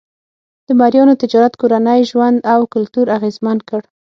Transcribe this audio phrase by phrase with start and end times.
[0.67, 3.81] د مریانو تجارت کورنی ژوند او کلتور اغېزمن کړ.